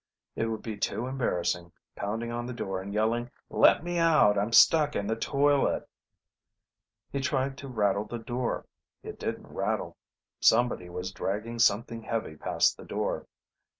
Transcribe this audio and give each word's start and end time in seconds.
It 0.35 0.47
would 0.47 0.63
be 0.63 0.77
too 0.77 1.05
embarrassing, 1.05 1.71
pounding 1.95 2.31
on 2.31 2.47
the 2.47 2.55
door 2.55 2.81
and 2.81 2.91
yelling, 2.91 3.29
"Let 3.51 3.83
me 3.83 3.99
out! 3.99 4.35
I'm 4.35 4.51
stuck 4.51 4.95
in 4.95 5.05
the 5.05 5.15
toilet..." 5.15 5.87
He 7.13 7.19
tried 7.19 7.55
to 7.59 7.67
rattle 7.67 8.05
the 8.05 8.17
door. 8.17 8.65
It 9.03 9.19
didn't 9.19 9.53
rattle. 9.53 9.97
Somebody 10.39 10.89
was 10.89 11.11
dragging 11.11 11.59
something 11.59 12.01
heavy 12.01 12.35
past 12.35 12.77
the 12.77 12.83
door. 12.83 13.27